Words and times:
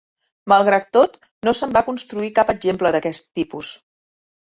Malgrat 0.53 0.89
tot, 0.97 1.19
no 1.49 1.55
se'n 1.61 1.77
va 1.77 1.85
construir 1.91 2.33
cap 2.43 2.53
exemple 2.57 2.97
d'aquest 2.99 3.33
tipus. 3.41 3.75